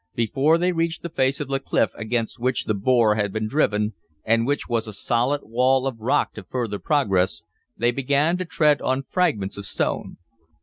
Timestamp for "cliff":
1.59-1.91